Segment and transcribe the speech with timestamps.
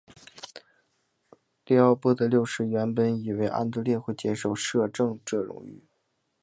[1.67, 5.83] 利奥波德六世原本以为安德烈会接受摄政这荣誉。